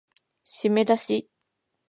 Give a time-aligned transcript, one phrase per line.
[0.45, 1.29] しめだし